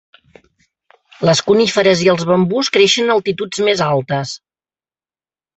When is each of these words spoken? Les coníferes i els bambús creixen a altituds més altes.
Les 1.29 1.41
coníferes 1.49 2.01
i 2.05 2.09
els 2.15 2.25
bambús 2.31 2.71
creixen 2.79 3.13
a 3.13 3.19
altituds 3.19 3.63
més 3.69 3.85
altes. 3.93 4.37